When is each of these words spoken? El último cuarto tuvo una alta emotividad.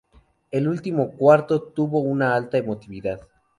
El 0.49 0.67
último 0.67 1.11
cuarto 1.11 1.61
tuvo 1.61 1.99
una 1.99 2.33
alta 2.33 2.57
emotividad. 2.57 3.21